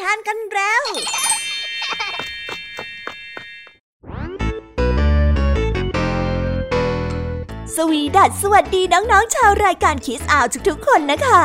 [0.00, 0.82] ทานกันแล้ว
[7.76, 11.44] สวีดัสสวัสดีน้องๆชาวรายการคิสอาวทุกๆคนนะคะ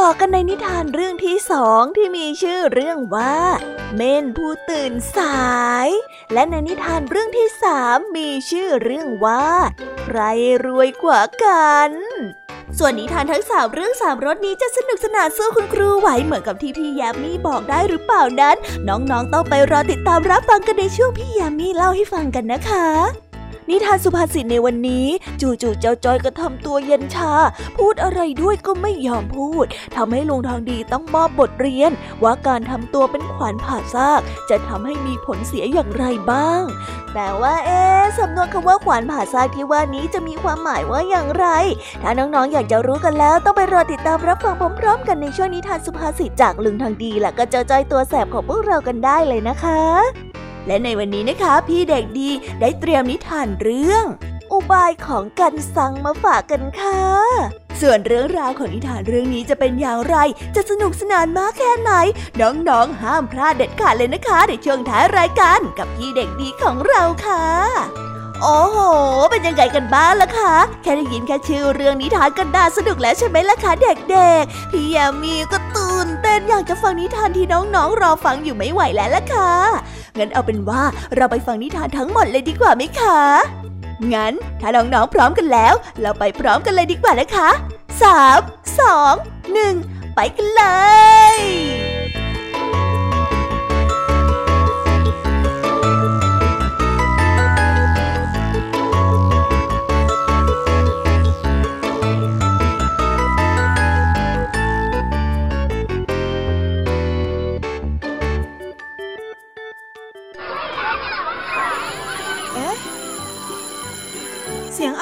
[0.00, 3.36] ต่อกันในนิทานเรื่องที่สองที่มีชื่อเรื่องว่า
[3.96, 5.44] เม่นผู้ตื่นสา
[5.86, 5.88] ย
[6.32, 9.46] และในนิทานเรื่องที่สามมีชื่อเรื่องว่า
[10.02, 10.18] ใคร
[10.66, 11.90] รวยกว่ากัน
[12.78, 18.56] ส่วนนิทานทั้งสามเรื่องสามรสนี้จะสนุกสนานสู้คุณครูไหวเหมือนกับที่พี่ยามีบอกได้หรือเปล่านั้น
[18.88, 22.86] น้องๆต้องไปรอติดตามรับฟังกันในช่วงพี่ยามีเล่าให้ฟังกันนะคะ
[23.68, 25.06] นิทานสุภาษิตในวันนี้
[25.40, 27.32] จู่ๆเจ้าจอยก็ทำตัวเย็นชา
[27.76, 31.90] พูดอะไรด้วยก็ไม่ยอมพูดทำให้ลุงทองดีต้องมอบบทเรียน
[32.22, 34.20] ว่าการทำตัวเป็นขวานผ่าซาก
[34.50, 36.62] จะทำให้มีผลเสียอย่างไรบ้าง
[37.14, 41.46] แต่ว่าเอ๊ะสำนวนคำว่าขวานผ่าซากที่ว่านี้จะมีความหมายว่าอย่างไร
[42.02, 50.33] ถ้าน้องๆอยากจะรู้กันแล้วต้องไปรอติดตามรับฟังพร้อมๆกันในช่วงนิทานสุภาษิตจากลุงทองดีและก็เจ้าจอยตัวแสบของพวกเรากันได้เลยนะคะ
[50.66, 54.04] และในวันนี้นะคะ พี่เด็กดีได้เตรียมนิทานเรื่อง
[54.52, 57.02] อุบายของกันซังมาฝากกันค่ะ
[57.80, 60.16] ส่วนเรื่องราวของนิทานเรื่องนี้จะเป็นอย่างไร
[60.54, 61.92] จะสนุกสนานมากแค่ไหน
[62.40, 67.44] น้องๆ ห้ามพลาดเด็ดขาดเลยนะคะ ในช่วงท้ายรายการกับพี่เด็กดีของเราค่ะ
[68.42, 68.78] โอ้โห
[69.30, 79.52] เป็นยังไงกันบ้างล่ะคะ แค่ได้ยินแค่ชื่อเรื่องนิทานก็น่าสนุกแล้วใช่ไหมล่ะคะเด็กๆ พี่ยามีก็ตื่นเต้นอยากจะฟังนิทานที่น้องๆรอฟังอยู่ไม่ไหวแล้วล่ะค่ะ
[80.18, 80.82] งั้นเอาเป็นว่า
[81.16, 83.20] เราไปฟังนิทานทั้งหมดเลยดีกว่าไหมคะ
[84.14, 87.48] งั้นถ้าน้องๆพร้อมกันแล้ว เราไปพร้อมกันเลยดีกว่านะคะ
[88.02, 88.40] สาม
[88.80, 89.14] สอง
[89.52, 89.74] หนึ่ง
[90.14, 90.64] ไปกันเล
[91.34, 92.03] ย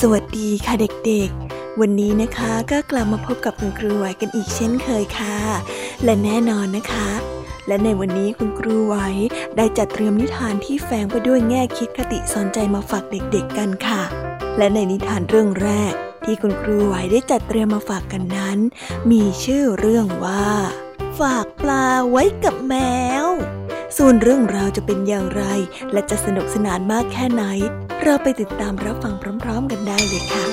[0.00, 5.36] สวัสดีค่ะเด็กๆ วันนี้นะคะก็กลับมาพบกับคุณครูไหวกันอีกเช่นเคยค่ะ
[6.04, 7.08] และแน่นอนนะคะ
[7.68, 8.96] และในวันนี้คุณครูไหว
[9.56, 14.02] ได้จัดเตรียมนิทานที่แฝงไปด้วยแง่คิดคติสอนใจมาฝากเด็กๆกันค่ะ
[14.58, 15.92] และในนิทานเรื่องแรก
[16.24, 18.58] ที่คุณครูไหวได้จัดเตรียมมาฝากกันนั้น
[19.10, 20.46] มีชื่อเรื่องว่า
[21.20, 22.74] ฝากปลาไว้กับแม
[23.24, 23.26] ว
[23.96, 25.44] ส่วนเรื่องราวจะเป็นอย่างไร
[25.92, 27.44] และจะสนุกสนานมากแค่ไหน
[28.06, 30.44] เราไปติดตามรับฟังพร้อม ๆ กันได้เลยค่ะ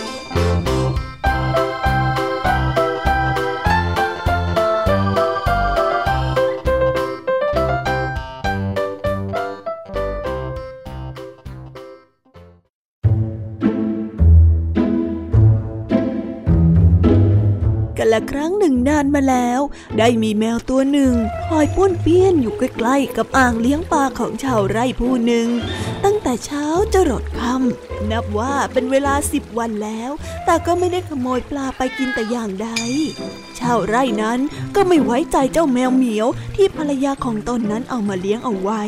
[17.98, 19.60] กันละครั้งหนึ่งนานมาแล้ว
[19.98, 21.14] ได้มีแมวตัวหนึ่ง
[21.48, 25.48] คอยป้วนเปี้ยนอยู่ใกล้ๆกับอ่างเลี้ยงปลาของชาวไร่ผู้หนึ่ง
[25.86, 25.91] ตั้ง
[26.32, 30.12] แต่เช้าจะรดค่ำนับว่าเป็นเวลาสิบวันแล้ว
[30.46, 32.70] แต่ก็ไม่ได้ขโมยปลาไปกินแต่อย่างใด
[33.60, 34.40] ชาวไร่นั้น
[34.76, 38.84] ก็ไม่ไว้ใจเจ้าแมวเหมียว ที่ภรรยาของตนนั้นเอามาเลี้ยงเอาไว้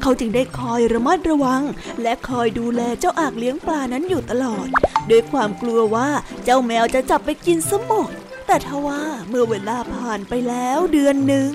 [0.00, 1.62] เขาจึงได้คอยระมัดระวัง
[2.02, 4.66] และคอยดูแลเจ้าอางเลี้ยงปลานั้นอยู่ตลอด
[5.10, 6.08] ด้วยความกลัวว่า
[6.44, 8.10] เจ้าแมวจะจับไปกินซะหมด
[8.48, 11.50] แต่ทว่าเมื่อเวลาผ่านไปแล้วเดือนหนึ่ง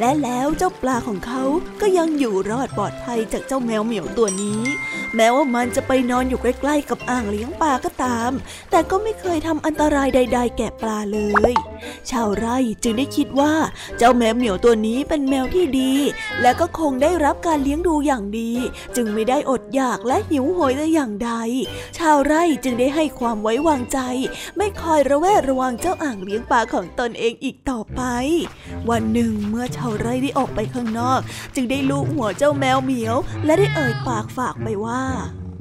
[0.00, 1.42] และแล้วเจ้าปลาของเขา
[1.80, 4.60] ก็ยังอยู่รอดปลอดภัยจากเจ้าแมวเหมียวตัวนี้
[5.16, 8.30] แม้ว่ามันจะไปนอนอยู่ใกล้ๆกับอ่างเลี้ยงปลาก็ตาม
[8.70, 11.20] แต่ก็ไม่เคยทำอันตรายใด ๆ แก่ปลาเล
[11.50, 11.52] ย
[12.10, 13.54] ชาวไร่จึงได้คิดว่า
[13.98, 15.92] เจ้าแมวเหมียวตัวนี้เป็นแมวที่ดี
[16.42, 18.52] และก็คงได้รับการเลี้ยงดูอย่างดี
[18.96, 21.32] จึงไม่ได้อดอยากและหิวโหยแต่อย่างใด
[21.98, 23.98] ชาวไร่จึงได้ให้ความไว้วางใจ
[24.56, 28.02] ไม่คอยระแวดระวังเจ้าอ่างเลี้ยงปลาของตนเองอีกต่อไป
[28.90, 31.20] วันหนึ่งเมื่อชาวไร่ได้ออกไปข้างนอก
[31.54, 35.02] จึงได้ลูกหัวเจ้าแมวเหมียว และได้เอ่ยปากฝากไปว่า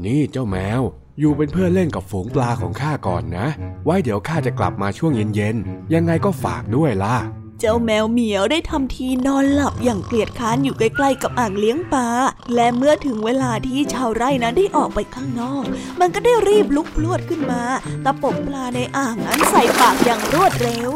[0.06, 0.82] นี่เจ้าแมว
[1.20, 3.48] อยู่เป็นเพื่อนเล่นกับฝูงปลาของข้าก่อนนะ
[3.86, 7.18] ไว้เดี๋ยวข้าจะกลับมาช่วงเย็นๆยังไงก็ฝากด้วยล่ะ
[7.60, 12.08] เจ้าแมวเหมียวได้ทำทีนอนหลับอย่างเกลียดค้านอยู่ใกล้ๆกับอ่างเลี้ยงปลา
[12.56, 15.64] และเมื่อถึงเวลาที่ชาวไร่นั้นได้ออกไปข้างนอก
[16.00, 17.62] มันก็ได้รีบลุกพลวดขึ้นมา
[18.06, 20.92] ตะปบปลาในอ่างนั้นใส่ปากอย่างรวดเร็ว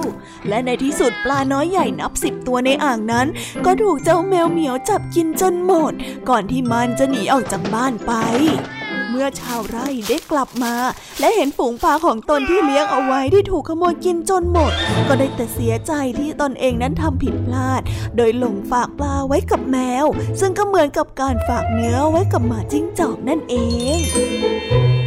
[0.48, 3.28] และในที่สุดปลาน้อยใหญ่นับสิบตัวในอ่างนั้น
[3.66, 5.94] ก็ถูกเจ้าแมวเหมียวจับกินจนหมด
[6.30, 8.12] ก่อนที่มันจะหนีออกจากบ้านไป
[9.10, 10.76] เมื่อชาวไร่ได้กลับมา
[11.20, 14.72] และเห็นฝูงปลาของตนที่เลี้ยงเอาไว้ที่ถูกขโมยกินจนหมด
[15.08, 17.82] ก็ได้แต่เสียใจที่ตนเองนั้นทำผิดพลาด
[18.16, 20.06] โดยหลงฝากปลาไว้กับแมว
[20.40, 23.56] ซึ่งก็เหมือนกับการฝากเนื้อไว้กับหมาจิ้งจอกนั่นเอ
[23.98, 25.07] ง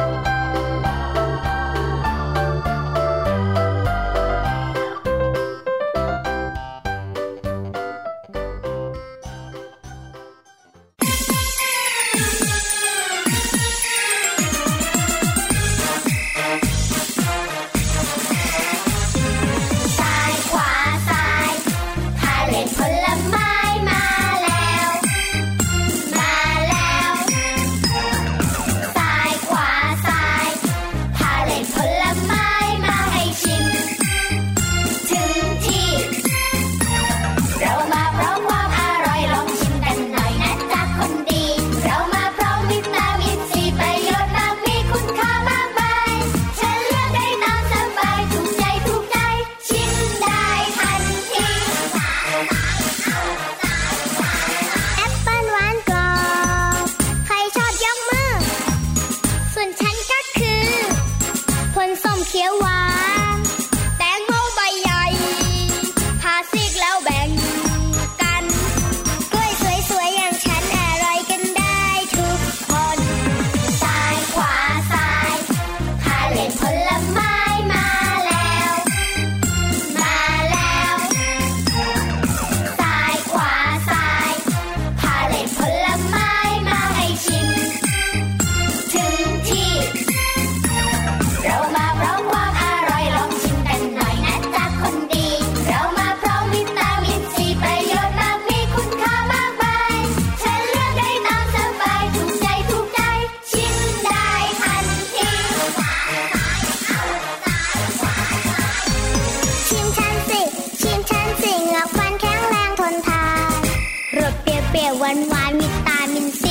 [114.71, 116.43] เปรี้ยวหวานหวานมีตามินซ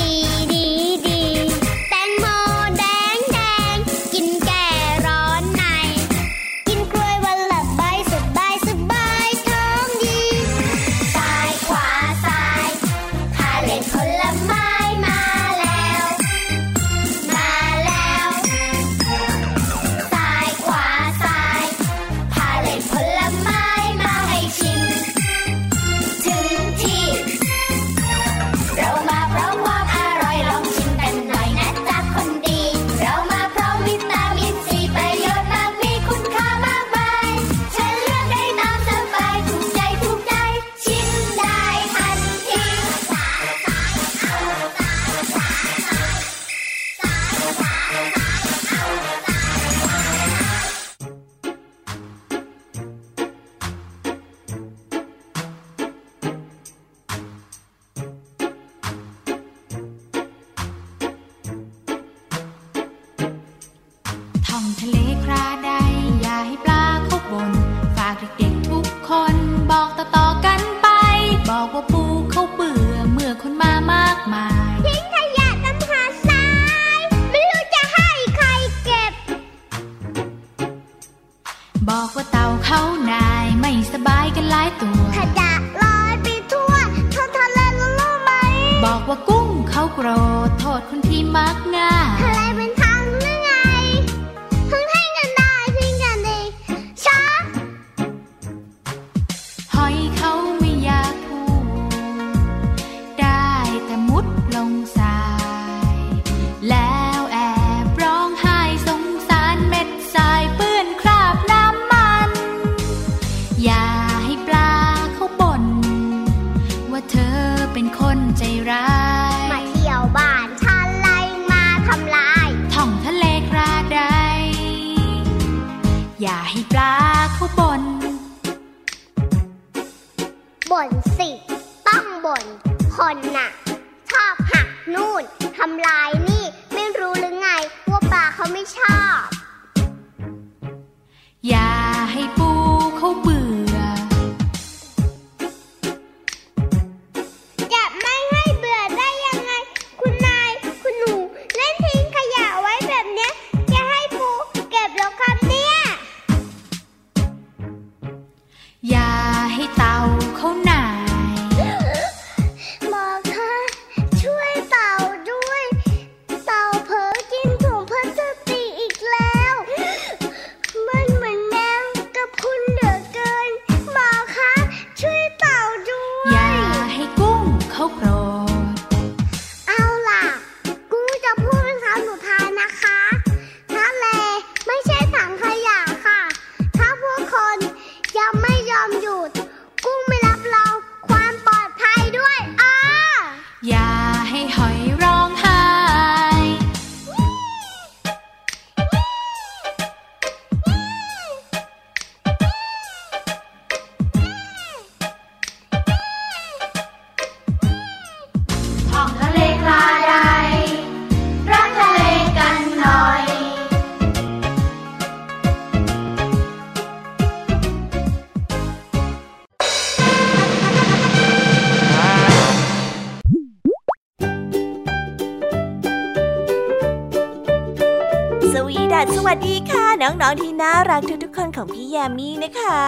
[229.01, 232.83] สวีดัสสวัสดีค่ะ น้องๆที่น่ารักทุกๆคนของพี่แยมมี่นะคะ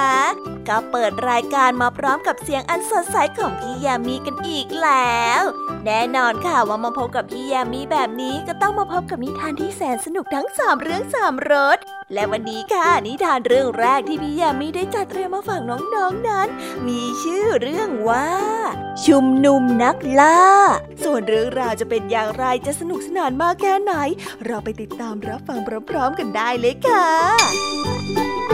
[0.67, 5.41] ก็เปิดรายการมาพร้อมกับเสียงอันสดใสของพี่แยมมี่กันอีกแล้ว
[5.85, 11.77] แน่นอนค่ะว่ามาพบกับพี่แยมมี่แบบนี้ก็ต้องมาพบกับนิทานที่แสนสนุกทั้งสามเรื่องสามรส
[12.13, 16.47] และวันนี้ค่ะนิทานเรื่องแรกที่พี่ยามีได้จัดเตรียมมาฝากน้องๆนนั้น
[16.87, 18.29] มีชื่อเรื่องว่า
[19.05, 20.41] ชุมนุมนักล่า
[21.03, 23.93] ส่วนเรื่องราวจะเป็นอย่างไรจะสนุกสนานมากแค่ไหน
[24.45, 28.52] เราไปติดตามรับฟังพร้อมๆกันได้เลยค่ะ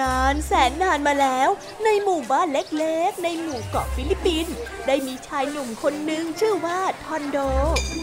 [0.00, 1.48] นานแสนนานมาแล้ว
[1.84, 4.54] ในหมู่บ้านเล็กๆ ในหมู่เกาะฟิลิปปินส์
[4.86, 7.38] ได้มีชายหนุ่มคนหนึ่งชื่อว่าทอนโด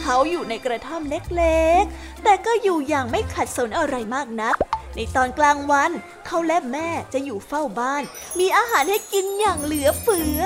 [0.01, 4.55] เขาอยู่ในกระท่อมเล็กๆ แต่ก็อยู่อย่างไม่ขัดสนอะไรมากนัก
[4.95, 5.91] ในตอนกลางวัน
[6.27, 8.03] เขาและแม่จะอยู่เฝ้าบ้าน
[8.39, 10.41] มีอาหารให้กินอย่างเหลือเฟือ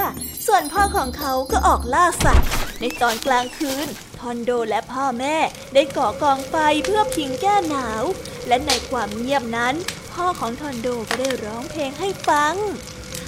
[0.47, 2.47] ส่วนพ่อของเขาก็ออกล่าสัตว์
[2.81, 3.87] ในตอนกลางคืน
[4.19, 5.37] ทอนโดและพ่อแม่
[5.73, 6.55] ได้ก่อกองไฟ
[6.85, 8.03] เพื่อพิงแก้หนาว
[8.47, 9.75] และในความเงียบนั้น
[10.13, 12.55] พ่อของทอนโดก็ได้ร้องเพลงให้ฟัง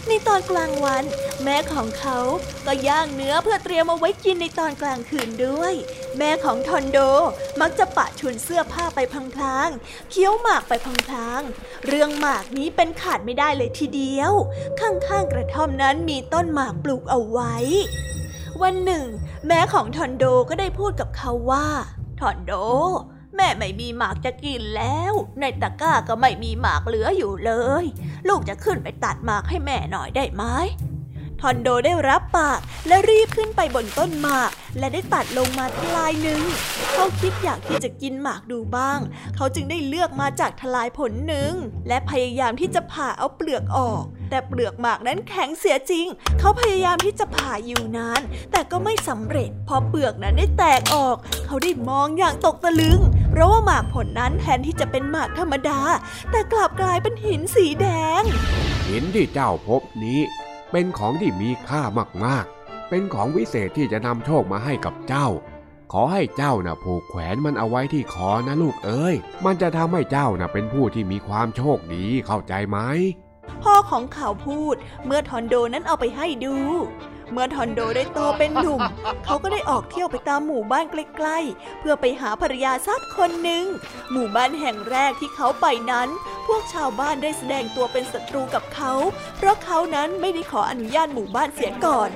[0.07, 1.03] ในตอนกลางวัน
[1.43, 2.17] แม่ของเขา
[2.65, 5.73] ก็ย่างเนื้อเพื่อเตรียมเอาไว้กินในตอนกลางคืนด้วย
[6.17, 6.99] แม่ของทอนโด
[7.61, 8.99] มักจะปะชุนเสื้อผ้าไป
[9.35, 10.73] พลางๆเคี้ยวหมากไป
[11.07, 14.31] พลางๆเรื่องหมากนี้เป็นขาดไม่ได้เลยทีเดียว
[14.79, 17.55] ข้างๆกระท่อมนั้นมีต้นหมากปลูกเอาไว้
[18.63, 19.07] วันหนึ่ง
[19.47, 21.67] แม่ของทอนโดก็ได้พูดกับเขาว่า
[22.19, 22.53] ทอนโด
[23.35, 27.85] แม่ไม่มีหมากจะกินแล้ว ในตะกร้าก็ไม่มีหมากเหลืออยู่เลย
[28.27, 30.43] ลูกจะขึ้นไปตัดหมากให้แม่หน่อยได้ไหม
[31.41, 36.41] ทอนโดได้รับปากและรีบขึ้นไปบนต้นหมาก และได้ตัดลงมาทลายหนึ่ง
[36.93, 38.99] เขาคิดอยากที่จะกินหมากดูบ้าง
[39.35, 41.51] เขาจึงได้เลือกมาจากทลายผลหนึ่ง
[41.87, 46.05] และพยายามที่จะผ่าเอาเปลือกออก แต่เปลือกหมากนั้นแข็งเสียจริง
[46.39, 52.99] เขาพยายามที่จะผ่าอยู่นาน แต่ก็ไม่สำเร็จ เพอเปลือกนั้นได้แตกออก เขาได้มองอย่างตกตะลึง
[53.31, 55.79] เพราะว่าหมากผลนั้นแทนที่จะเป็นหมากธรรมดา
[56.31, 57.87] แต่กลับกลายเป็นหินสีแด
[58.19, 58.21] ง
[58.87, 60.21] หินที่เจ้าพบนี้
[60.71, 61.81] เป็นของที่มีค่า
[62.25, 65.27] มากๆ เป็นของวิเศษที่จะนำโชคมาให้กับเจ้า
[65.91, 72.77] ขอให้เจ้านะ่ะผูกแขวนมันเอาไว้ที่คอนะลูกเอ้ย มันจะทำให้เจ้านะ่ะเป็นผู้ที่มีความโชคดีเข้าใจไหม
[73.63, 76.55] พ่อของเขาพูดเมื่อทอนโดนั้นเอาไปให้ดู
[77.31, 78.81] เมื่อทอนโดได้โตเป็นหนุ่ม
[79.25, 83.65] เขาก็ได้ออกเที่ยวไปตามหมู่บ้านใกล้ๆ เพื่อไปหาภรรยาสักคนหนึ่ง
[84.11, 86.09] หมู่บ้านแห่งแรกที่เขาไปนั้น
[86.47, 88.93] พวกชาวบ้านได้แสดงตัวเป็นศัตรูกับเขา
[89.37, 92.09] เพราะเขานั้นไม่ได้ขออนุญาตหมู่บ้านเสียก่อน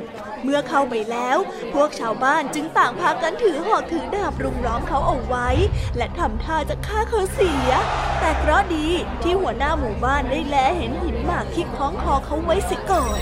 [0.43, 1.37] เมื่อเข้าไปแล้ว
[1.73, 5.49] พวกชาวบ้านจึงต่างพากันถือหอกถือดาบรุมล้อมเขาเอาไว้
[5.97, 7.71] และทำท่าจะฆ่าเขาเสีย
[8.19, 8.87] แต่เคราะดี
[9.23, 13.19] ที่หัวหน้าหมู่บ้านได้แลเห็นหินหมากที่คล้องคอเขาไว้เสิก่อน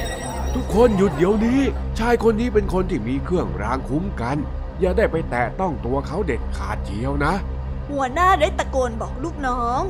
[0.56, 1.60] ทุกคนหยุดเดี๋ยวนี้
[2.00, 4.38] ชายคนนี้เป็นคนที่มีเครื่องรางคุ้มกัน
[4.80, 7.34] อย่าได้ไปแตะต้องตัวเขาเด็ดขาดเจียวนะ
[7.92, 9.82] หัวหน้าได้ตะโกนบอกลูกน้อง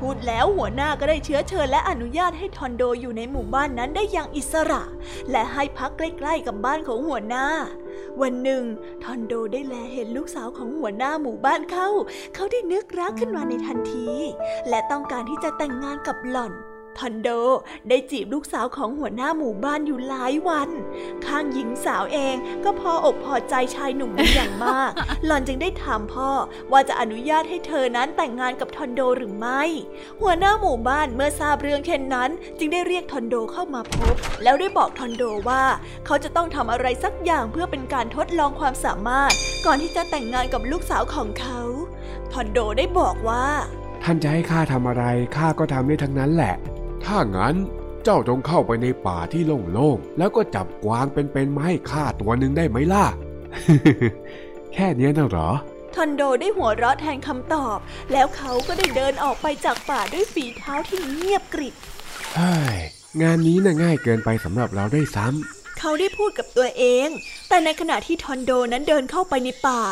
[0.00, 4.82] พูดแล้วหัวหน้าก็ได้เชื้อเชิญและอนุญาตให้ทอนโดอยู่ในหมู่บ้านนั้นได้อย่างอิสระ
[5.30, 7.46] และให้พักใกล้ๆกับบ้านของหัวหน้า
[8.22, 8.62] วันหนึ่ง
[9.04, 11.88] ทอนโดได้แลเห็นลูกสาวของหัวหน้าหมู่บ้านเขา
[12.34, 14.08] เขาได้นึกรักขึ้นมาในทันที
[14.68, 16.52] และต้องการที่จะแต่งงานกับหล่อน
[16.98, 17.28] ทอนโด
[17.88, 20.70] ได้จีบลูกสาวของหัวหน้าหมู่บ้านอยู่หลายวัน
[21.26, 24.90] ข้างหญิงสาวเองก็พออกพอใจชายหนุ่มเป็นอย่างมาก
[25.26, 26.30] หล่อนจึงได้ถามพ่อ
[26.72, 29.62] ว่าจะอนุญาตให้เธอนั้นแต่งงานกับทอนโดหรือไม่
[30.20, 35.62] หัวหน้าหมู่บ้านเมื่อทราบเรื่องเช่นนั้น จึงได้เรียกทอนโดเข้ามาพบ แล้วได้บอกทอนโดว่า
[36.06, 39.32] เขาจะต้องทำอะไรสักอย่างเพื่อเป็นการทดลองความสามารถ
[39.66, 41.60] ก่อนที่จะแต่งงานกับลูกสาวของเขา
[42.32, 43.46] ทอนโดได้บอกว่า
[44.04, 45.04] ท่านจะให้ข้าทำอะไร
[45.36, 46.54] ข้าก็ทำได้ทั้งนั้นแหละ
[47.04, 47.54] ถ้างั้น
[48.04, 53.06] เจ้าจงเข้าไปในป่าที่โล่งๆ แล้วก็จับกวางเป็นๆมาให้ข้าตัวหนึ่งได้ไหมล่ะ
[54.74, 55.50] แค่เนี้ยน่ะเหรอ
[55.94, 57.78] ทอนโดได้หัวเราะแทนคำตอบ
[58.12, 61.74] แล้วเขาก็ได้เดินออกไปจากป่าด้วยฝีเท้าที่เงียบกริบ
[62.36, 62.76] เฮ้ย
[63.22, 67.08] งานนี้น่ะง่ายเกินไปสำหรับเราได้วยซ้ำเขาได้พูดกับตัวเอง
[67.48, 69.82] แต่ในขณะที่ทอนโดนั้นเดินเข้าไปในป่า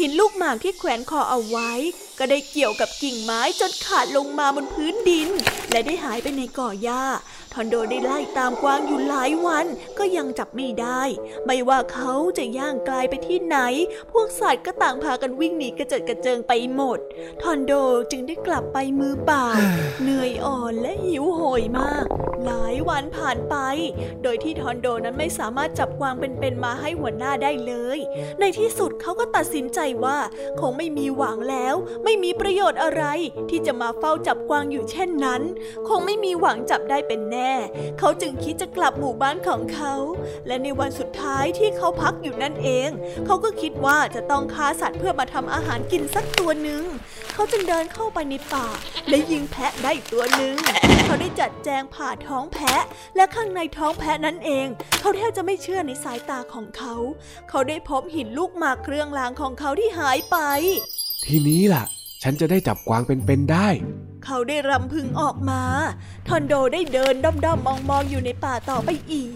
[0.00, 1.72] หินลูกหมากที่แขวนคอเอาไว้
[2.18, 5.28] ก็ได้เกี่ยวกับกิ่งไม้จนขาดลงมาบนพื้นดิน
[5.70, 7.04] และได้หายไปในก่อหญ้า
[7.54, 9.66] ทอนโดได้ไล่ตามกวางอยู่หลายวัน
[9.98, 11.02] ก็ยังจับไม่ได้
[11.46, 13.58] ไม่ว่าเขาจะย่างกลายไปที่ไหน
[14.12, 16.98] พวกสัตว์ก็ต่างพากันวิ่งหนีกระเจิดกระเจิงไปหมด
[17.42, 17.72] ทอนโด
[18.10, 19.46] จึงได้กลับไปมือเปล่า
[20.02, 22.06] เหนื่อยอ่อนและหิวโหยมาก
[22.44, 23.56] หลายวันผ่านไป
[24.22, 27.98] โดยที่ทอนโดนั้นไม่สามารถจับกวางเป็นๆมาให้หัวหน้าได้เลย
[28.40, 30.18] ในที่สุดเขาก็ตัดสินใจว่า
[30.60, 33.04] คงไม่มีหวังแล้ว ไม่มีประโยชน์อะไร
[33.50, 35.42] ที่จะมาเฝ้าจับกวางอยู่เช่นนั้น
[35.88, 37.43] คงไม่มีหวังจับได้เป็นแน่
[37.98, 39.94] เขาจึงคิดจะกลับหมู่บ้านของเขา
[40.46, 42.88] และในวันสุดท้ายที่เขาพักอยู่นั่นเอง
[43.26, 46.82] เขาก็คิดว่าจะต้องฆ่าสัตว์เพื่อมาทำอาหารกินสักตัวหนึ่ง
[47.34, 48.66] เขาจึงเดินเข้าไปในป่า
[49.08, 50.54] และยิงแพะได้อีกตัวหนึ่ง
[51.04, 52.82] เขาได้จัดแจงผ่าท้องแพะ
[53.16, 54.66] และข้างในท้องแพะนั้นเอง
[55.00, 56.94] เขาแทบจะไม่เชื่อในสายตาของเขา
[57.50, 60.36] เขาได้พบหินลูกหมากเครื่องรางของเขาที่หายไป
[61.24, 61.84] ทีนี้ล่ะ
[62.26, 63.68] ฉันจะได้จับกวางเป็นๆได้
[64.24, 65.62] เขาได้รำพึงออกมา
[66.28, 69.30] ทอนโดได้เดินด้อมๆมองๆอยู่ในป่าต่อไปอีก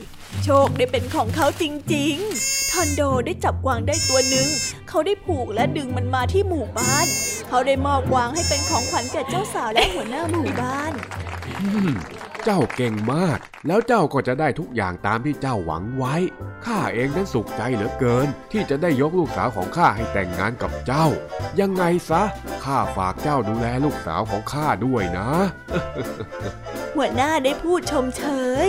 [0.45, 4.49] โชคได้เป็นของเขาจริงๆ ทอนโดได้จับกวางได้ตัวหนึ่ง
[4.89, 7.07] เขาได้ผูกและดึงมันมาที่หมู่บ้าน
[7.49, 10.93] เขาได้มอบกวางให้เป็นของขวัญแก่เจ้าสาวและหัวหน้าหมู่บ้าน
[11.61, 11.91] อืม
[12.45, 16.15] เจ้าเก่งมาก แล้วเจ้าก็จะได้ทุกอย่างตามที่เจ้าหวังไว้
[16.67, 21.07] ข้าเองนั้นสุขใจเหลือเกิน ที่จะได้ยกลูกสาวของข้าให้แต่งงานกับเจ้า
[21.61, 22.23] ยังไงซะ
[22.65, 25.29] ข้าฝากเจ้าดูแลลูกสาวของข้าด้วยนะ
[26.95, 28.25] หัวหน้าได้พูดชมเช
[28.67, 28.69] ย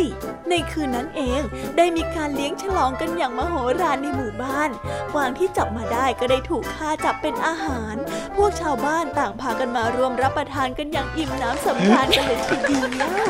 [0.50, 1.42] ในคืนนั้นเอง
[1.78, 4.70] ได้มีการเลี้ยงฉลองกันอย่างมโหฬารในหมู่บ้าน
[5.14, 7.96] กวางที่จับมาได้ก็ได้ถูกฆ่าจับเป็นอาหาร
[8.36, 13.30] พวกชาวบ้านต่างพากันมารวมรับประทานกันอย่างอิ่มน้ำสำราญกันเลยทีเดียว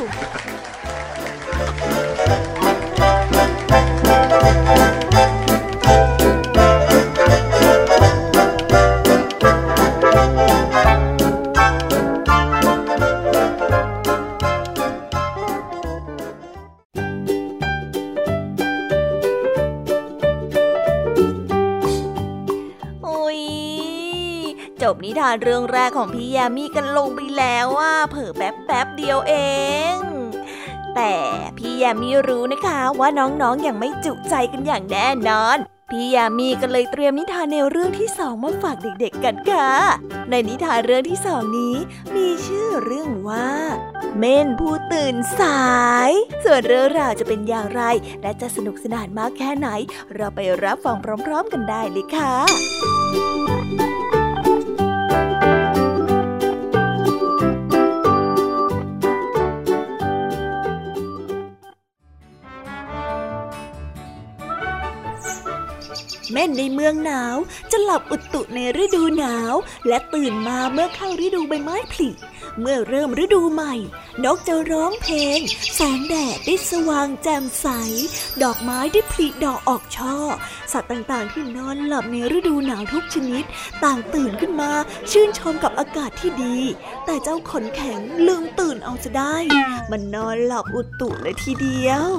[24.93, 29.33] บนิทานเรื่องแรกของพี่ยามีกันลงไปแล้วว่าเผอแป๊บแป๊บเดียวเอ
[29.95, 30.18] ง
[30.99, 31.17] แต่
[31.57, 35.57] พี่ยามีรู้นะคะว่าน้องๆออย่างไม่จุใจกันอย่างแน่นอน
[35.89, 39.71] พี่ยามีก็เลยเตรียมนิทานแนวเรื่องที่สองมาฝากเด็กๆกันค่ะ
[40.29, 41.75] ในนิทานเรื่องที่สองนี้
[42.15, 43.49] มีชื่อเรื่องว่า
[44.17, 45.69] เม่นผู้ตื่นสา
[46.09, 46.11] ย
[46.43, 47.81] ส่วนเรื่องราวจะเป็นอย่างไร
[48.21, 49.69] และจะสนุกสนานมากแค่ไหน
[50.15, 52.35] เราไปรับฟังพร้อม ๆ กันได้เลยค่ะ
[66.31, 67.35] เม่นในเมืองหนาว
[67.71, 69.53] จะหลับอุตุในฤดูหนาว
[69.87, 72.09] และตื่นมาเมื่อเข้าฤดูใบไม้ผลิ
[72.59, 73.73] เมื่อเริ่มฤดูใหม่
[74.25, 75.39] นกจะร้องเพลง
[75.75, 77.67] แสงแดดได้สว่างแจ่มใส
[78.43, 80.15] ดอกไม้ได้ผลิดอกออกช่อ
[80.71, 83.43] สัตว์ต่างๆที่นอนหลับในฤดูหนาวทุกชนิด
[83.83, 84.71] ต่างตื่นขึ้นมา
[85.11, 86.57] ชื่นชมกับอากาศที่ดี
[87.05, 89.35] แต่เจ้าขนแข็งลืมตื่นเอาจะได้
[89.91, 92.09] มันนอนหลับอุตุเลยทีเดียว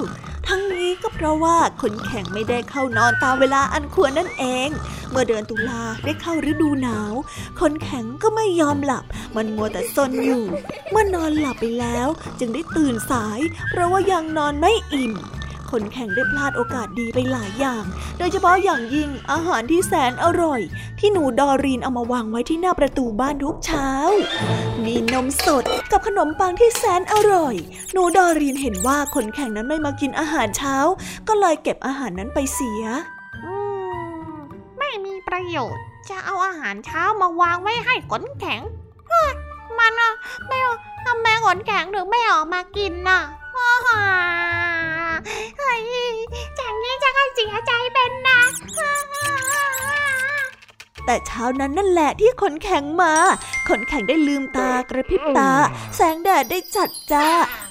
[0.47, 4.69] ทั้งนี้ก็เพราะว่าขนแข็งไม่ได้เข้านอนตามเวลาอันควรนั่นเอง
[5.09, 7.13] เมื่อเดือนตุลาได้เข้าฤดูหนาว
[7.59, 10.43] ขนแข็งก็ไม่ยอมหลับ มันมัวแต่ซนอยู่
[10.89, 11.90] เมื่อนอนหลับไปแล้ว
[12.39, 15.13] จึงได้ตื่นสาย เพราะว่ายังนอนไม่อิ่ม
[15.71, 17.83] คนแข่งได้พลาดโอกาสดีไปหลายอย่าง
[18.17, 20.61] โดยเฉพาะอย่างยิ่งอาหารที่แสนอร่อย
[20.99, 23.89] ที่หนูดอรีนเอามาวางไว้ที่หน้าประตูบ้านทุกเช้า
[24.85, 27.55] มีนมสดกับขนมปังที่แสนอร่อย
[27.93, 30.75] หนูดอรีนเห็นว่าคนแข่งนั้นไม่มากินอาหารเช้า
[31.27, 32.83] ก็เลยเก็บอาหารนั้นไปเสีย
[33.43, 33.53] อื
[34.31, 34.37] ม
[34.79, 38.61] ไม่มีประโยชน์ จะเอาอาหารเช้ามาวางไว้ให้ขนแข็ง
[39.11, 39.13] ฮ
[39.79, 40.13] มันอะ
[40.47, 40.67] ไม่เอ
[41.05, 43.21] ทำไมขนแข็งถึงไม่ออกมากินน่ะ
[43.55, 44.01] อ้าฮ่า
[45.57, 45.81] เฮ้ย
[46.59, 48.39] จากนี้จะก็เสียใจเป็นนะ
[51.05, 53.13] แต่เช้านั้นนั่นแหละที่ขนแข็งมา
[53.69, 55.51] ขนแข็งได้ลืมตากระพริบตา
[55.95, 57.29] แสงแดดได้จัดจ้า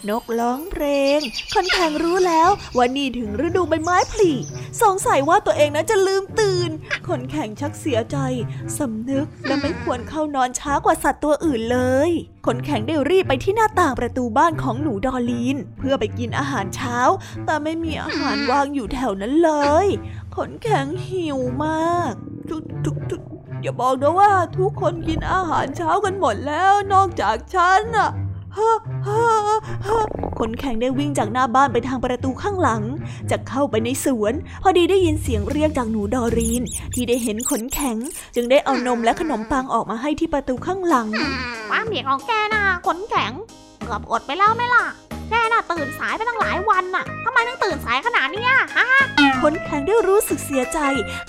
[0.09, 0.85] นกร้องเพล
[1.16, 1.19] ง
[1.55, 4.33] ขนแข็งรู้แล้วว่านี่ถึงฤดูใบไม้ผลิ
[4.83, 6.71] สงสัยว่าตัวเองนั้นจะลืมตื่น
[7.09, 8.16] ขนแข็งชักเสียใจ
[8.79, 12.11] สำนึกและไม่ควรเข้านอนช้ากว่าสัตว์ตัวอื่นเลย
[12.47, 16.99] ขนแข็งได้รีบไปที่หน้าต่างประตูบ้านของหนูดอลีน เพื่อไปกินอาหารเช้า
[17.45, 19.53] แต่ไม่มีอาหารวางอยู่แถวนั้นเล
[19.85, 19.87] ย
[20.37, 22.14] ขนแข็งหิวมาก
[22.51, 23.23] ทุกทุกทุก
[23.63, 28.11] อย่าบอกนะว่าทุกคนกินอาหารเช้ากันหมดแล้วนอกจากฉันอะ
[30.39, 32.83] คนแข่งได้วิ่งจากหน้าบ้านไปทางประตูข้างหลัง
[33.31, 36.63] จะเข้าไปในสวน พอดีได้ยินเสียงเรียกจากหนูดอรีน
[36.95, 37.97] ที่ได้เห็นขนแข็ง
[38.35, 41.09] จึงได้เอานมและขนมปังออกมาให้ที่ประตูข้างหลัง
[41.71, 43.33] ความเบียกของแกน่ะขนแข็ง
[43.85, 44.85] เกือบอดไปแล้วไหมล่ะ
[45.31, 48.88] แกน่ะตื่นสายไปตั้งหลายวันน่ะทำไมต้องตื่นสายขนาดเนี้ยฮะ
[49.43, 50.79] คนแข็งได้รู้สึกเสียใจ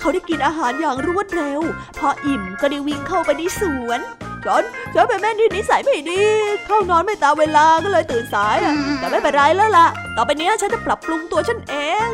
[0.00, 1.60] เขาได้กินอาหารอย่างรวดเร็ว
[1.98, 4.00] พออิ่มก็ได้วิ่งเข้าไปในสวน
[4.46, 4.62] ฉัน
[4.94, 6.22] ฉันเป็นแม่ที่นิสัยไม่ดี
[6.66, 11.74] เข้านอนไม่ตามเวลาก็เลยตื่นสายอะแต่ไม่เป็นไรแล้วล่ะ ต่อไปนี้ฉันจะปรับปรุงตัวฉันเอ
[12.06, 12.08] ง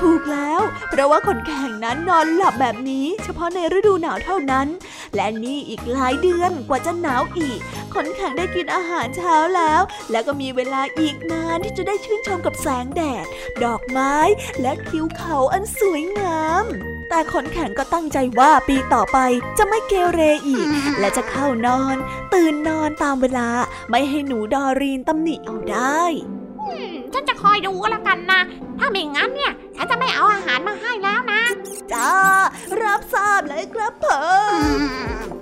[0.00, 4.66] ถูกแล้ว เพราะว่าขนแข็งนั้นนอนหลับแบบนี้ เฉพาะในฤดูหนาวเท่านั้น
[5.14, 7.60] และนี่อีกหลายเดือนกว่าจะหนาวอีก
[7.94, 13.26] ขนแข็งได้กินอาหารเช้าแล้ว แล้วก็มีเวลาอีกนานที่จะได้ชื่นชมกับแสงแดด
[13.64, 14.16] ดอกไม้
[14.60, 16.66] และทิวเขาอันสวยงาม
[17.14, 19.18] แต่ขนแข็งก็ตั้งใจว่าปีต่อไป
[19.58, 20.66] จะไม่เกเรอีก
[21.00, 21.96] และจะเข้านอน
[22.34, 23.48] ตื่นนอนตามเวลา
[23.90, 26.02] ไม่ให้หนูดอรีนตำหนิเอาได้
[26.60, 28.40] อืมฉันจะคอยดูก็แล้วกันนะ
[28.78, 31.42] ถ้าไม่งั้นเนี่ยฉันจะไม่เอาอาหารมาให้แล้วนะ
[31.92, 32.12] จ้า
[32.82, 34.06] รับทราบเลยครับผ
[34.76, 35.41] ม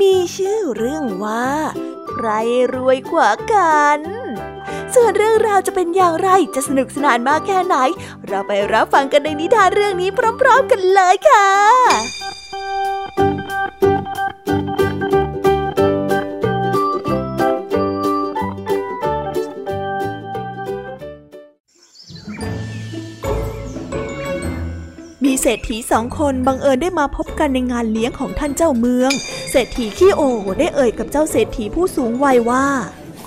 [0.00, 1.48] มีชื่อเรื่องว่า
[2.08, 2.28] ใคร
[2.74, 4.00] รวยกว่ากัน
[4.94, 7.76] ส่วนเรื่องราวจะเป็นอย่างไรจะสนุกสนานมากแค่ไหน
[8.26, 10.10] เราไปรับฟังกันในนิทานเรื่องนี้
[10.40, 11.48] พร้อม ๆ กันเลยค่ะ
[25.30, 29.10] มีเศรษฐีสองคนบังเอิญได้มาพบกันในงานเลี้ยงของท่านเจ้าเมือง
[29.50, 30.22] เศรษฐีขี้โอ
[30.58, 32.66] ได้เอ่ยกับเจ้าเศรษฐีผู้สูงวัยว่า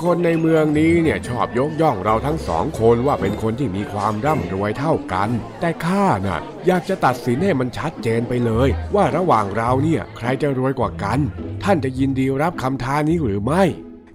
[0.01, 5.29] คนในเมืองนี้เนี่ยชอบยกย่องเราทั้งสองคนว่าเป็นคนที่มีความร่ำรวยเท่ากัน
[5.61, 11.19] แต่ข้าน่ะ อยากจะตัดสินให้มันชัดเจนไปเลย ว่าระหว่างเราเนี่ยใครจะรวยกว่ากัน
[11.63, 13.63] ท่านจะยินดีรับคำท้านี้หรือไม่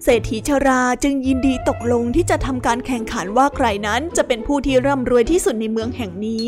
[0.03, 6.45] เศรษฐีชราจึงยินดีตกลงที่จะทำการแข่งขันว่าใครนั้นจะเป็นผู้ที่ร่ำรวยที่สุดในเมืองแห่งนี้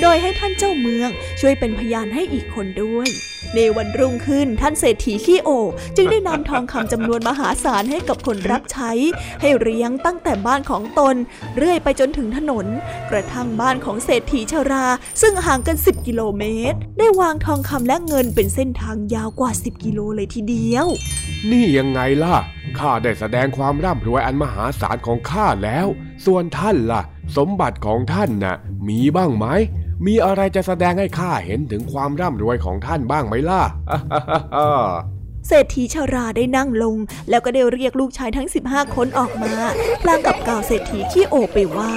[0.00, 1.10] โดยให้ท่านเจ้าเมือง
[1.40, 3.08] ช่วยเป็นพยานให้อีกคนด้วย
[3.54, 5.50] ในวันรุ่งขึ้นท่านเศรษฐีขี้โอ
[5.96, 8.90] จึงได้นำทองคำจำนวนมหาศาลให้กับคนรับใช้
[9.40, 11.14] ให้เลี้ยงตั้งแต่บ้านของตน
[11.56, 12.66] เรื่อยไปจนถึงถนน
[13.10, 14.86] กระทั่งบ้านของเศรษฐีชรา
[15.20, 20.86] ซึ่งห่างกัน 10 กิโลเมตร ได้วางทองคำและเงินเป็นเส้นทางยาวกว่า 10 กิโลเลยทีเดียว
[21.50, 22.36] นี่ยังไงล่ะ
[22.78, 25.86] ข้าได้แสดงความร่ำรวยอันมหาศาลของข้าแล้ว
[26.26, 27.02] ส่วนท่านล่ะ
[27.36, 28.56] สมบัติของท่านน่ะ
[28.88, 29.46] มีบ้างไหม
[30.06, 33.62] มีอะไรจะแสดงให้ข้าเห็นถึงความร่ำรวยของท่านบ้างไหมล่ะ
[35.48, 36.96] เศรษฐีชาราได้นั่งลง
[37.28, 39.54] แล้วก็ได้เรียกลูกชายทั้ง 15 คนออกมา
[40.02, 41.94] พลางกับกล่าวเศรษฐีขี้โอไปว่า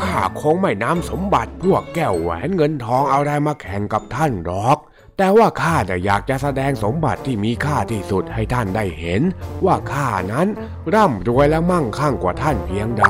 [0.00, 4.78] ข้าคงไม่นำสมบัติพวกแก้วแหวนเงินทองเอาอะไรมาแข่งกับท่านหรอก
[5.18, 9.22] แต่ว่าข้าจะอยากจะแสดงสมบัติที่มีค่าที่สุดให้ท่านได้เห็น
[9.64, 10.48] ว่าข้านั้น
[10.94, 13.04] ร่ำรวยและมั่งคั่งกว่าท่านเพียงใด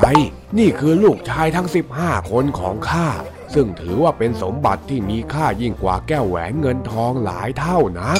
[0.57, 1.67] นี่คือลูกชายทั้ง
[1.99, 3.07] 15 คนของข้า
[3.53, 8.19] ซึ่งถือว่าเป็นสมบัติที่มีค่ายิ่งกว่าแก้วแหวนเงินทองหลายเท่านัก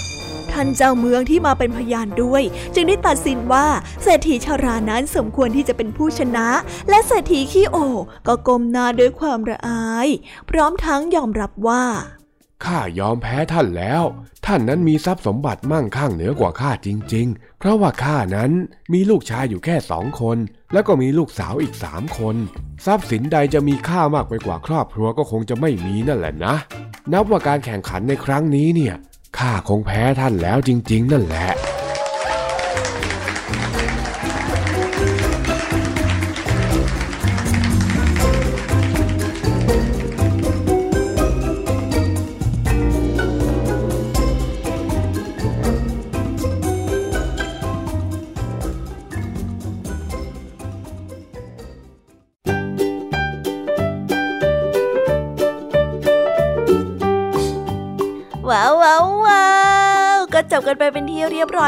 [0.51, 2.43] ท่านเจ้าเมืองที่มาเป็นพยานด้วย
[2.75, 3.67] จึงได้ตัดสินว่า
[4.03, 6.47] เศรษฐีชารานั้นสมควรที่จะเป็นผู้ชนะ
[6.89, 7.77] และเศรษฐีขี้โอ
[8.27, 10.07] ก็ก้มหน้าด้วยความระอาย
[10.49, 11.85] พร้อมทั้งยอมรับว่า
[12.63, 14.03] ข้ายอมแพ้ท่านแล้ว
[14.45, 18.51] ท่านนั้นมีทรัพย์สมบัติมั่งคั่งเหนือกว่าข้าจริง ๆ เพราะว่าข้านั้น
[18.93, 20.37] มีลูกชายอยู่แค่สองคน
[20.73, 22.35] แล้วก็มีลูกสาวอีกสามคน
[22.85, 26.55] ทรัพย์สินใดจะมีค่ามากไปกว่าครอบครัวก็คงจะไม่มีนั่นแหละนะ
[27.13, 28.95] นับว่าการแข่งขันในครั้งนี้เนี่ย
[29.37, 31.49] ข้าคงแพ้ท่านแล้วจริง ๆ นั่นแหละ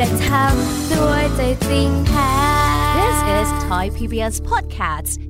[0.00, 2.32] และทำด้วยใจจริงแท้
[2.98, 5.29] This is Thai PBS Podcast.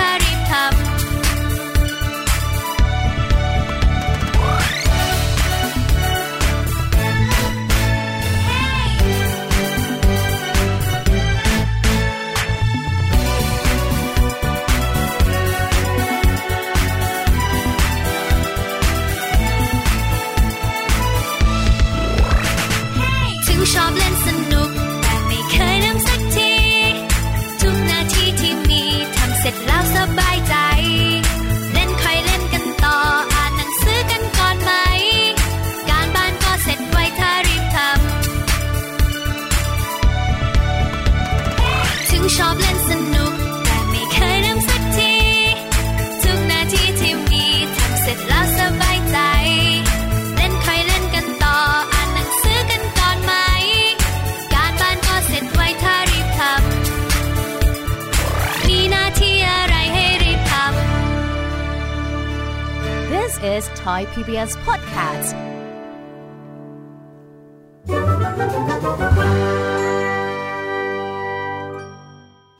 [63.57, 65.29] is Thai PBS Podcast.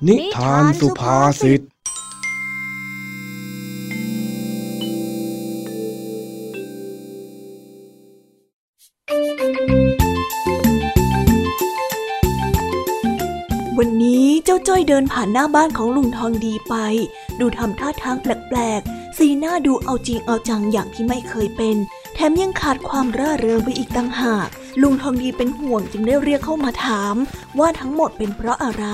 [0.08, 1.66] นิทานสุภาษิต วั
[13.88, 16.76] นนี้เจ้าจ้อยเดินผ่านหน้าบ้านของลุงทองดีไป
[17.39, 21.76] ดูทำท่าทางแปลกๆ สีหน้าดูเอาจริงเอาจังอย่างที่ไม่เคยเป็น
[22.14, 24.47] แถมยังขาดความร่าเริงไปอีกต่างหาก
[24.82, 27.16] ลุงทองดีเป็นห่วงจึงได้เรียกเข้ามาถาม
[27.59, 28.86] ว่าทั้งหมดเป็นเพราะอะไร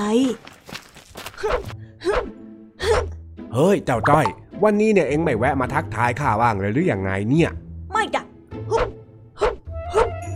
[3.54, 4.26] เฮ้ย เจ้าจ้อย
[4.64, 7.50] วันนี้เนี่ยเอ็งไม่แวะมาทักทายข้าบ้างเลยหรือยังไงเนี่ย
[7.92, 8.22] ไม่จ้ะ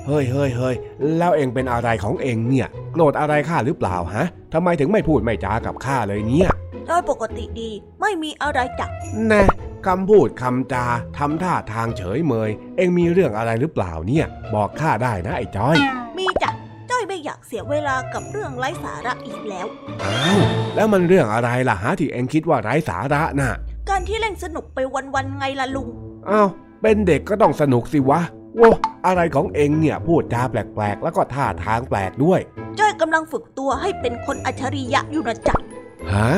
[0.07, 0.75] เฮ้ยเฮ้ยเฮ้ย
[1.19, 6.51] แล้วเอ็งเป็นอะไรของเอ็งเนี่ย โกรธอะไรข้าหรือเปล่าฮะทำไมถึงไม่พูดไม่จากับข้าเลยเนี่ย
[6.89, 7.71] จ้อยปกติดี
[8.01, 8.87] ไม่มีอะไรจ้ะ
[9.29, 9.43] แน่
[9.87, 10.85] คำพูดคำจา
[11.19, 15.77] ทำท่าทางเฉยเมย เอ็งมีเรื่องอะไรหรือเปล่าเนี่ย บอกข้าได้นะไอ้จ้อย
[16.19, 16.51] มีจ้ะ
[16.91, 19.67] จ้อยไม่อยากเสียเวลากับเรื่องไร้สาระอีกแล้ว
[20.05, 20.41] อ้าว
[20.75, 23.53] แล้วมันเรื่องอะไรล่ะฮะที่เอ็งคิดว่าไร้สาระน่ะ
[23.89, 24.79] การที่เล่นสนุกไป
[25.15, 25.89] วันๆไงล่ะลุง
[26.31, 26.49] อ้าว
[26.83, 28.21] เป็นเด็กก็ต้องสนุกสิวะ
[28.57, 28.71] โว้
[29.07, 32.41] อะไรของเอ็งเนี่ยพูดจาแปลกๆ แล้วก็ท่าทางแปลกด้วย
[32.79, 35.57] จ้อยกำลังฝึกตัวให้เป็นคนอัจฉริยะอยู่นะจ๊ะ
[36.13, 36.31] ฮะ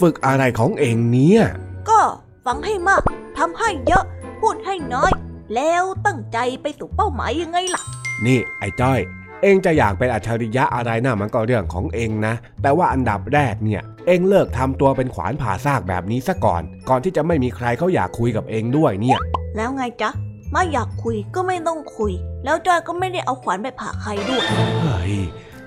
[0.00, 1.42] ฝึกอะไรของเองเนี่ย
[1.88, 2.00] ก็
[2.46, 3.02] ฟังให้มาก
[3.38, 4.04] ทำให้เยอะ
[4.40, 5.12] พูดให้น้อย
[5.54, 7.82] แล้วตั้งใจไปสู่เป้าหมายยังไงล่ะ
[8.26, 9.00] นี่ไอ้จ้อย
[9.42, 19.18] เองจะอยากเป็นอัจฉริยะอะไรน่ะมันก็เรื่องของเองนะ แต่ว่าอันดับแรกเนี่ย เองเลิกทำตัวเป็นขวานผ่าซากแบบนี้ซะก่อน ก่อนที่จะไม่มีใครเขาอยากคุยกับเองด้วยเนี่ย
[19.56, 20.10] แล้วไงจ๊ะ
[20.52, 22.12] ไม่อยากคุยก็ไม่ต้องคุย
[22.44, 24.42] แล้วจอยก็ไม่ได้เอาขวานไปผ่าใครด้วย
[24.82, 25.14] เฮ้ย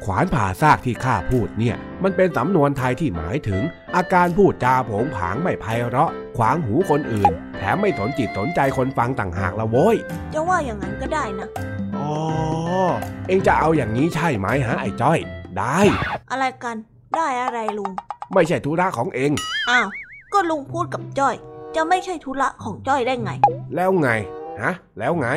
[0.04, 3.62] ขวานผ่าซากที่ข้าพูดเนี่ย มันเป็นสำนวนไทยที่หมายถึง
[3.96, 9.96] อาการพูดจาโผงผางไม่ไพเราะ ขวางหูคนอื่น แถมไม่สนจิตสนใจคนฟังต่างหากละโว้ย
[10.34, 11.48] จะว่าอย่างนั้นก็ได้นะ
[12.00, 12.14] อ๋อ
[13.28, 15.20] เองจะเอาอย่างนี้ใช่ไหมฮะไอ้จ้อย
[15.58, 15.80] ได้
[16.32, 16.78] อะไรกัน
[17.16, 17.92] ได้อะไรลุง
[18.34, 19.32] ไม่ใช่ธุระของเอง
[19.70, 19.88] อ้าว
[20.34, 21.36] ก็ลุงพูดกับจ้อย
[21.76, 23.32] จะไม่ใช่ธุระของจ้อยได้ไง
[23.76, 24.10] แล้วไง
[24.62, 25.28] ฮะแล้วไง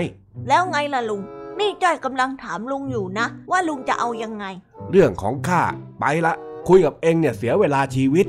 [0.49, 1.23] แล้วไงล่ะลุง
[1.61, 4.45] นี่จ้อยกำลังถามลุงอยู่นะ ว่าลุงจะเอายังไง
[4.91, 5.63] เรื่องของข้า
[6.01, 6.35] ไปละ
[6.69, 8.27] คุยกับเองเนี่ยเสียเวลาชีวิต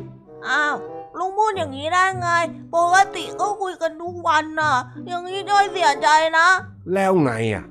[0.47, 0.75] อ้าว
[1.17, 2.29] ลุงพูดอย่างนี้ได้ไง
[2.75, 4.73] ปกติก็คุยกันทุกวันน่ะ
[5.07, 6.07] อย่างนี้จ้อยเสียใจ
[6.37, 6.47] นะ
[6.93, 7.65] แล้วไงอะ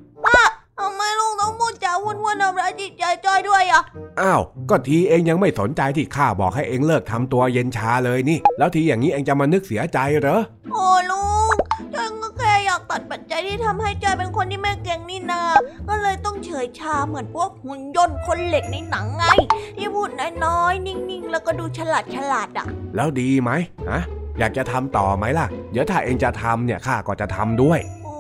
[0.81, 3.83] ทำไมลุงต้องพูดจาวุ่นๆทำร้ายจิตใจจ้อยด้วยอะ
[4.21, 10.41] อ้าว ก็ทีเองยังไม่สนใจที่ข้าบอกให้เองเลิกทำตัวเย็นชาเลยนี่ แล้วทีอย่างนี้เองจะมานึกเสียใจเหรอ
[10.73, 11.55] โอ้ลุง
[11.95, 15.43] จ้อยก็แค่อยากตัดปัจจัยที่ทำให้จ้อยเป็นคนที่ไม่เก่งนี่นา
[15.89, 19.25] ก็เลยต้องเฉยชาเหมือนพวกหุ่นยนต์คนเหล็กในหนังไง
[19.77, 20.11] ที่พูด
[20.45, 22.67] น้อยๆ นิ่งๆ แล้วก็ดูฉลาดฉลาดๆอะ
[22.97, 23.51] แล้วดีไหม
[23.91, 24.03] ฮะ
[24.39, 28.17] อยากจะทำต่อไหมล่ะ เดี๋ยวถ้าเองจะทำเนี่ยข้าก็จะทำด้วยโอ้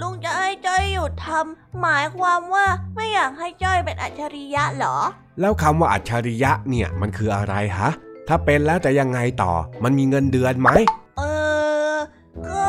[0.00, 4.96] ลุงจะให้จ้อยหยุดทำหมายความว่าไม่อยากให้จ้อยเป็นอัจฉริยะเหรอ
[5.40, 7.90] แล้วคำว่าอัจฉริยะเนี่ยมันคืออะไรฮะ
[8.28, 9.52] ถ้าเป็นแล้วจะยังไงต่อ
[9.84, 10.70] มันมีเงินเดือนไหม
[11.18, 11.22] เอ
[11.94, 11.96] อ
[12.48, 12.50] ก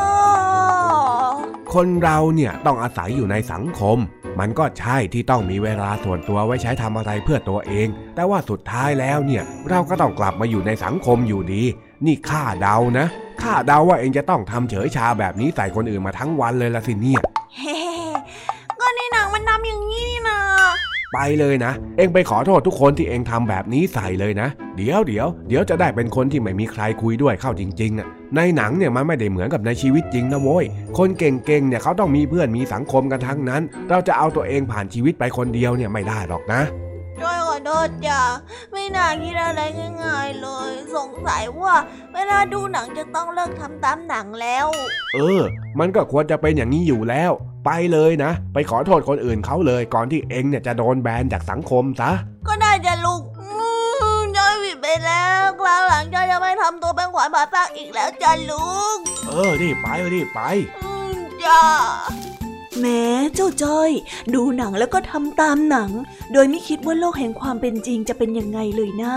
[1.74, 3.98] คนเราเนี่ยต้องอาศัยอยู่ในสังคม
[4.40, 11.62] มันก็ใช่ที่ต้องมีเวลาส่วนตัวไว้ใช้ทำอะไรเพื่อตัวเอง แต่ว่าสุดท้ายแล้วเนี่ยเราก็ต้องกลับมาอยู่ในสังคมอยู่ดี
[12.06, 13.06] นี่ข้าเดานะ
[13.42, 17.20] ข้าเดาว่าเองจะต้องทำเฉยชาแบบนี้ใส่คนอื่นมาทั้งวันเลยละสิเนี่ย
[17.58, 17.76] เฮ้
[18.80, 20.11] ก็ในหนังมันทำอย่างนี้
[21.12, 30.64] ไปเลยนะ เองไปขอโทษทุกคนที่เองทำแบบนี้ใส่เลยนะ เดี๋ยวเดี๋ยวเดี๋ยวจะได้เป็นคนที่ไม่มีใครคุยด้วยเข้าจริงๆอะในหนังเนี่ยมันไม่ได้เหมือนกับในชีวิตจริงนะโว้ย
[30.98, 36.62] คนเก่งๆเนี่ยเขาต้องมีเพื่อนมีสังคมกันทั้งนั้น เราจะเอาตัวเองผ่านชีวิตไปคนเดียวเนี่ยไม่ได้หรอกนะ
[37.20, 38.20] จ้อยขอโทษจ้ะ
[38.72, 39.60] ไม่น่าคิดอะไร
[40.02, 41.74] ง่ายๆเลย สงสัยว่า
[42.14, 44.66] เวลาดูหนังจะต้องเลิกทำตามหนังแล้ว
[45.14, 45.42] เออ
[45.78, 47.32] มันก็ควรจะเป็นอย่างนี้อยู่แล้ว
[47.64, 52.10] ไปเลยนะ ไปขอโทษคนอื่นเขาเลยก่อนที่เองเนี่ยจะโดนแบนจากสังคมซะ
[52.48, 53.48] ก็ได้จะลุงอื
[54.18, 58.96] มจ้อยผิดไปแล้วคราวหลังจ้อยจะไม่ทำตัวเป็นขวานผ่าซากอีกแล้วจ้ะลุง
[59.26, 60.40] เออรีบไปรีบไป
[60.84, 61.60] อืมจ้า
[62.80, 63.02] แม้
[63.34, 63.90] เจ้าจ้อย
[64.34, 65.90] ดูหนังแล้วก็ทำตามหนัง
[66.32, 69.16] โดยไม่คิดว่าโลกแห่งความเป็นจริงจะเป็นยังไงเลยนะ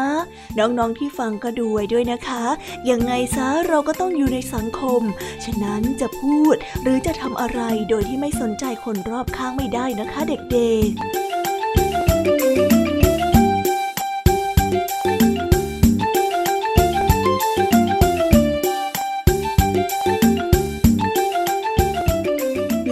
[0.57, 2.43] น้องๆที่ฟังก็ดูไว้ด้วยนะคะ
[2.89, 5.01] ยังไงซะเราก็ต้องอยู่ในสังคม
[5.45, 12.74] ฉะนั้นจะพูดหรือจะทำอะไรโดยที่ไม่สนใจคนรอบข้างไม่ได้นะคะเด็กๆ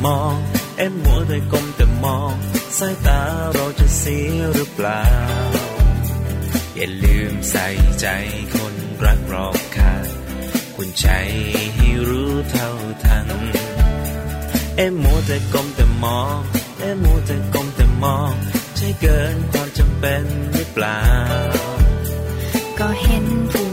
[0.00, 0.34] มแต่มอง
[0.78, 2.34] เอ็มมัวแต่ก้มแต่มอง
[2.78, 3.20] สายตา
[3.54, 5.04] เราจะเสียหรือเปล่า
[6.76, 7.66] อย่าลืมใส่
[8.00, 8.06] ใจ
[8.54, 8.74] คน
[9.04, 10.06] รักรอบค่าง
[10.74, 11.06] คุณใจ
[11.74, 12.70] ให้รู้เท่า
[13.04, 13.28] ทัน
[14.76, 16.38] เอ็มมัวแต่ก้มแต่มอง
[16.80, 18.32] เอ็มมัวแต่ก้มแต่มอง
[18.76, 21.02] ใช่เกินความจำเป็นหรือเปล่า
[22.78, 23.68] ก็เห็นผู้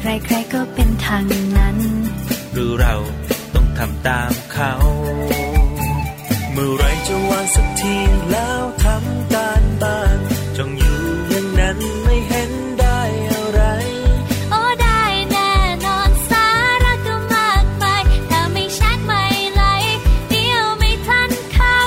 [0.00, 1.24] ใหญ่ใครๆก็เป็นทาง
[1.56, 1.76] นั้น
[2.52, 2.94] หรือเรา
[3.54, 4.72] ต้องทำตามเขา
[6.58, 7.94] เมื่อไรจะวางสักที
[8.30, 10.18] แล้วทำการบ้าน
[10.56, 10.98] จงอยู่
[11.28, 13.00] อย่างนั้นไม่เห็นได้
[13.30, 13.62] อะไร
[14.50, 15.52] โอ้ได้แน่
[15.86, 16.48] นอนสา
[16.84, 19.98] ระก็มากมายถ้าไม่แชทไม่ไลค์
[20.30, 21.78] เดียวไม่ทันเขา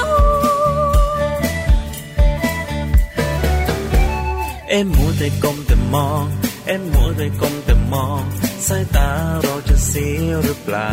[4.70, 6.24] เอ็มมัวแต่ก้มแต่มอง
[6.68, 8.24] เอ็มมัวแต่ก้มแต่มอง
[8.68, 9.10] สายตา
[9.44, 10.92] เราจะเสียหรือเปล่า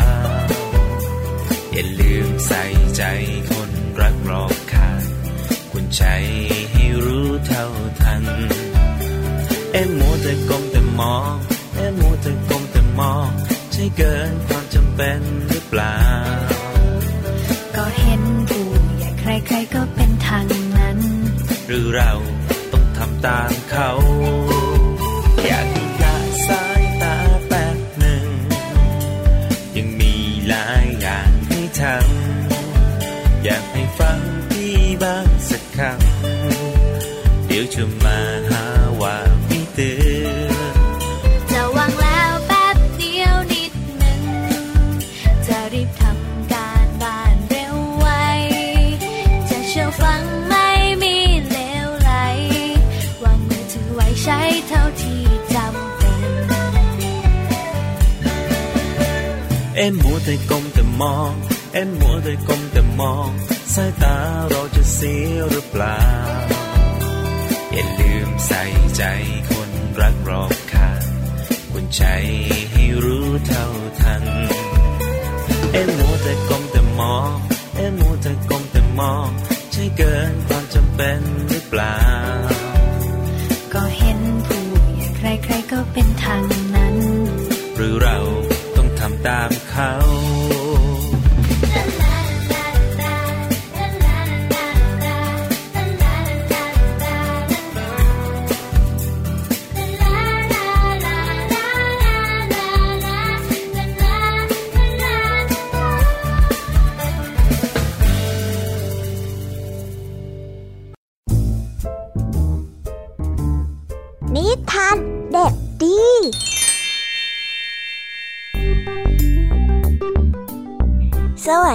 [1.78, 2.64] อย่าลืมใส่
[2.96, 3.02] ใจ
[3.50, 3.70] คน
[4.00, 5.02] รักรอบค่าง
[5.72, 6.02] คุณใจ
[6.72, 7.66] ให้รู้เท่า
[8.00, 8.24] ทัน
[9.72, 11.34] เอ็มมัวแต่ก้มแต่มอง
[11.74, 13.28] เอ็มมัวแต่ก้มแต่มอง
[13.72, 15.98] ใช่เกินความจำเป็นหรือเปล่า
[17.76, 18.66] ก็เห็นผู้
[18.98, 20.46] ใหญ่ใครๆก็เป็นทาง
[20.78, 20.98] นั้น
[21.66, 22.12] หรือเรา
[22.72, 23.90] ต้องทำตามเขา
[25.46, 25.66] อยาก
[59.88, 61.32] อ็มมัวแต่ก้มแต่มอง
[61.72, 63.30] เอ็มมัวแต่ก้มแต่มอง
[63.74, 64.16] สายตา
[64.50, 66.00] เราจะเสียหรือเปล่า
[67.72, 68.62] อย่าลืมใส่
[68.96, 69.02] ใจ
[69.50, 69.70] คน
[70.00, 71.02] รักรอบค่าง
[71.72, 72.02] คุณใจ
[72.72, 73.66] ให้รู้เท่า
[74.00, 74.24] ทัน
[75.72, 77.34] เอ็มมัวแต่ก้มแต่มอง
[77.76, 79.28] เอ็มมัวแต่ก้มแต่มอง
[79.72, 81.98] ใช่เกินความจำเป็นหรือเปล่า
[83.74, 84.62] ก็เห็นผู้
[84.96, 85.08] ใหญ่
[85.44, 86.42] ใครๆก็เป็นทาง
[86.74, 86.96] นั้น
[87.76, 88.18] หรือเรา
[89.26, 90.15] ต้องทำตามเขา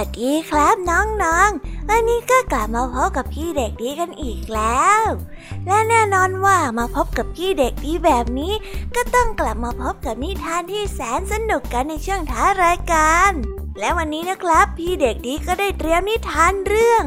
[0.02, 5.02] สวัสดีครับน้องๆ วันนี้ก็กลับมาพบกับพี่เด็กดีกันอีกแล้ว
[5.66, 8.52] และแน่นอนว่ามาพบกับพี่เด็กดีแบบนี้
[8.94, 13.32] ก็ต้องกลับมาพบกับนิทานที่แสนสนุกกันในช่วงท้ารายการ
[13.78, 17.04] และวันนี้นะครับ พี่เด็กดีก็ได้เตรียมนิทานเรื่อง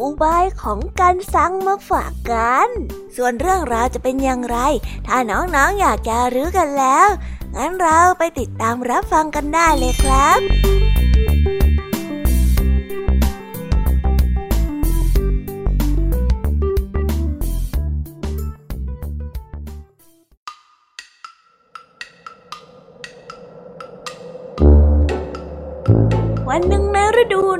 [0.00, 2.68] อุบายของการซังมาฝากกัน
[3.16, 4.58] ส่วนเรื่องราวจะเป็นอย่างไร
[5.06, 7.08] ถ้าน้องๆออยากจะรู้กันแล้ว
[7.56, 10.40] งั้นเราไปติดตามรับฟังกันได้เลยครับ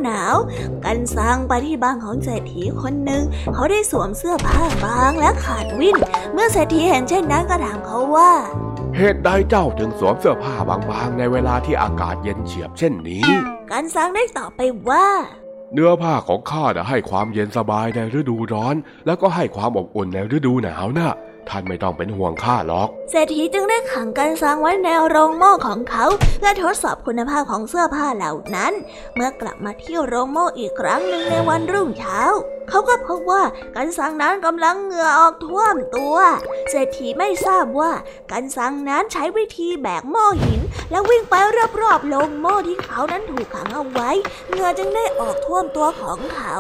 [0.05, 0.37] หนาว
[0.85, 3.23] กันซางไปที่บ้านของเศรษฐีคนหนึ่ง
[3.55, 5.97] เขาได้สวมเสื้อผ้าบางและขาดวิ่น
[6.33, 8.33] เมื่อเศรษฐีเห็นเช่นนั้นก็ถามเขาว่า
[8.97, 13.27] เหตุใดเจ้าถึงสวมเสื้อผ้าบางๆ ในเวลาที่อากาศเย็นเฉียบเช่นนี้
[13.71, 15.07] กันซางได้ตอบไปว่า
[15.73, 18.75] เนื้อผ้าของข้าให้ความเย็นสบายในฤดูร้อน
[19.07, 21.15] แล้วก็ให้ความอบอุ่นในฤดูหนาวนะ่ะ
[21.49, 26.05] ท่านไม่ต้องเป็นห่วงข้าหรอก เศรษฐีจึงได้ขังกันซังไว้ในโรงหม้อของเขา
[26.39, 28.73] เพื่อทดสอบคุณภาพของเสื้อผ้าเหล่านั้น
[29.15, 32.21] เมื่อกลับมาที่โรงหม้ออีกครั้งหนึ่งในวันรุ่งเช้า
[32.69, 33.43] เขาก็พบว่า
[33.77, 36.17] กันซังนั้นกำลังเหงื่อออกท่วมตัว
[36.71, 37.93] เศรษฐีไม่ทราบว่า
[38.31, 41.35] กันซังนั้นใช้วิธีแบกหม้อหิน และวิ่งไป
[41.81, 44.11] รอบๆโรงหม้อที่เขานั้นถูกขังเอาไว้
[44.51, 46.57] เหงื่อจึงได้ออกท่วมตัวของเขา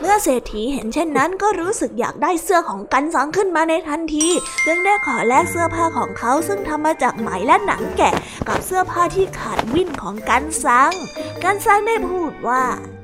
[0.00, 4.28] เมื่อเศรษฐีเห็นเช่นนั้นก็รู้สึกอยากได้เสื้อของกันซังขึ้นมาในทันที
[4.66, 8.14] จึงได้ขอแลกเสื้อผ้าของเขาซึ่งทำมาจากไหมและหนังแกะ
[8.48, 10.92] กับเสื้อผ้าที่ขาดวิ่นของกันซัง
[11.42, 12.62] กันซังได้พูดว่า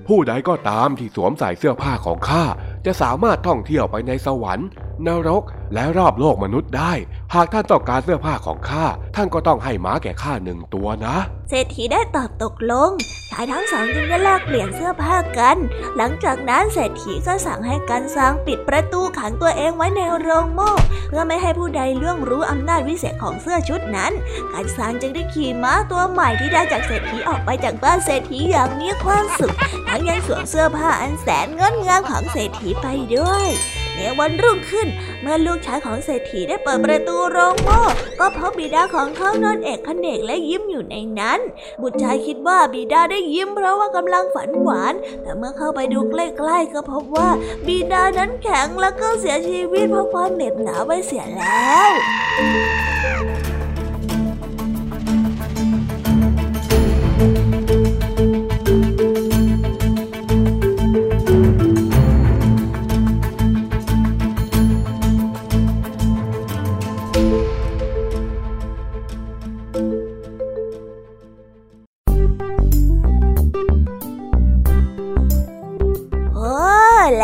[0.09, 2.45] ผู้ใดก็ตามที่สวมใส่เสื้อผ้าของข้า
[2.87, 4.69] จะสามารถท่องเที่ยวไปในสวรรค์
[5.07, 5.43] นรก
[5.75, 6.93] และรอบโลกมนุษย์ได้
[7.37, 8.85] หากท่านต้องการเสื้อผ้าของข้า
[9.17, 11.17] ท่านก็ต้องให้ม้าแก่ข้าหนึ่งตัวนะ
[11.51, 12.91] เศรษฐีได้ตอบตกลง
[13.31, 15.57] ชายทั้งสองจึงได้แลกเปลี่ยนเสื้อผ้ากัน
[15.97, 20.71] หลังจากนั้นเศรษฐีก็สั่งให้กันซังปิดประตูขังตัวเองไว้ในโรงหม้อ
[21.09, 24.13] เพื่อไม่ให้ผู้ใดล่วงรู้อำนาจวิเศษของเสื้อชุดนั้น
[24.53, 29.55] กันซังจึงได้ขี่ม้าตัวใหม่ที่ได้จากเศรษฐีออกไปจากบ้านเศรษฐีอย่างมีความสุข
[29.89, 33.49] ทั้งยังสวมเสื้อผ้าอันแสนงดงามของเศรษฐีไปด้วย
[33.97, 34.89] ในวันรุ่งขึ้น
[35.23, 37.81] เมื่อลูกชายของเศรษฐีได้เปิดประตูโรงโม่
[38.21, 41.41] ก็พบบิดาของเขานอนเอกขเนกและยิ้มอยู่ในนั้น
[41.83, 47.31] บุตรชายคิดว่าบิดาได้ยิ้มเพราะว่ากำลังฝันหวาน แต่เมื่อเข้าไปดูใกล้ๆก็พบว่า
[47.67, 51.91] บิดานั้นแข็งและก็เสียชีวิตเพราะความเหน็บหนาวไปเสียแล้ว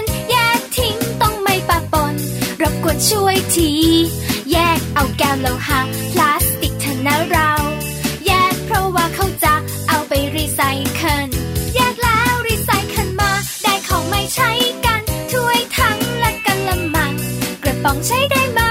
[3.09, 3.71] ช่วยที
[4.51, 5.79] แยกเอาแก้วโลหะ
[6.11, 7.51] พลาสติกเถอะนะเรา
[8.27, 9.53] แยกเพราะว่าเขาจะ
[9.87, 10.61] เอาไปรีไซ
[10.95, 11.27] เคิล
[11.75, 13.31] แยกแล้วรีไซเคิลมา
[13.63, 14.51] ได้ของไม่ใช้
[14.85, 17.11] กันถ้วยทั้งและกันละมัง
[17.63, 18.70] กระป๋องใช้ได้มา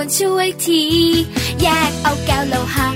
[0.00, 0.82] ควรช่วยที
[1.62, 2.88] แยกเอาแก้วโลหะ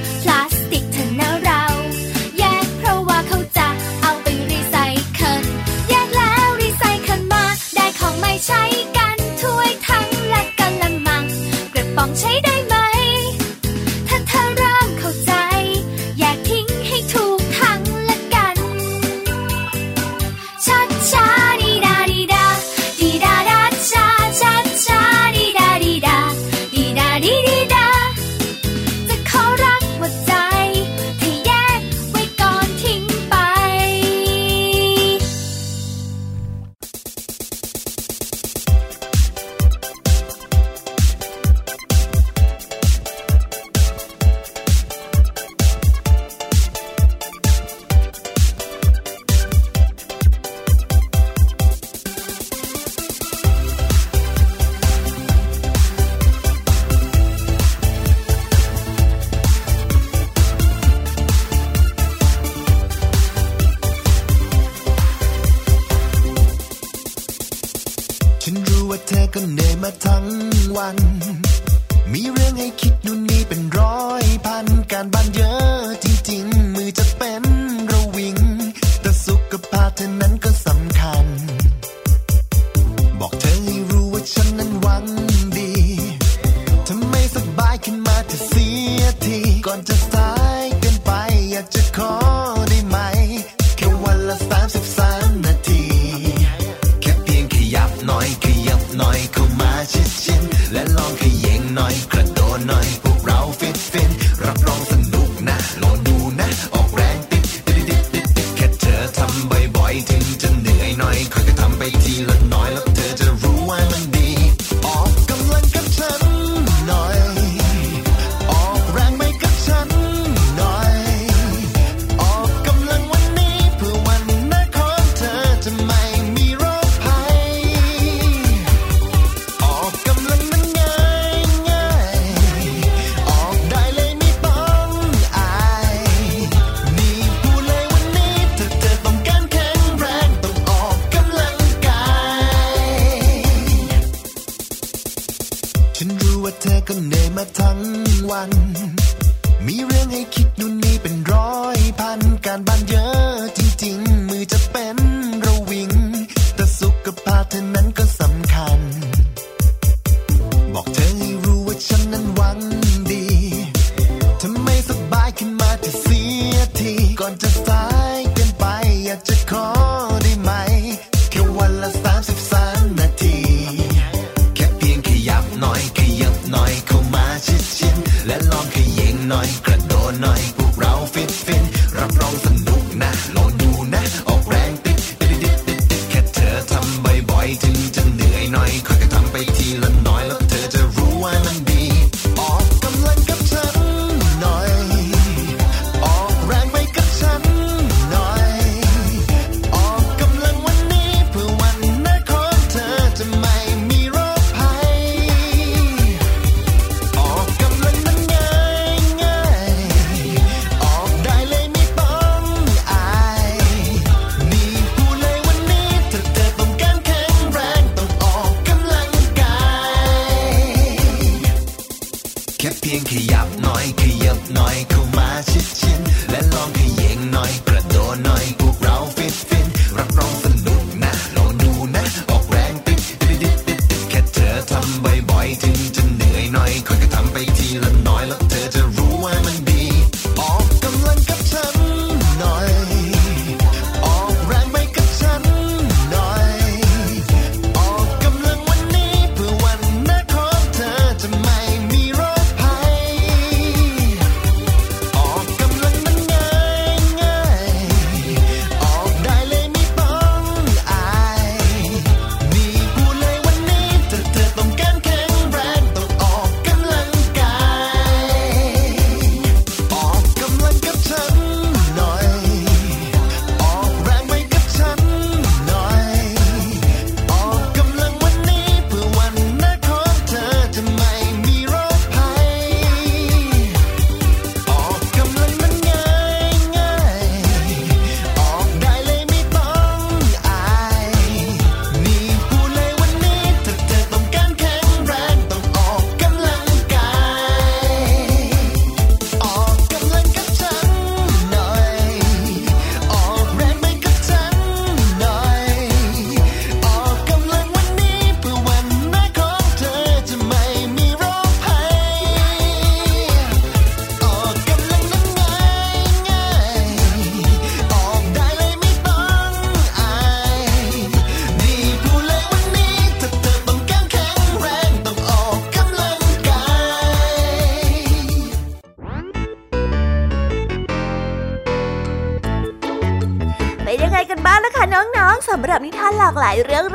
[87.85, 88.69] ขึ้นมาเธอเสี
[89.01, 90.31] ยทีก่อนจะสา
[90.63, 91.11] ยเกินไป
[91.51, 92.13] อยากจะขอ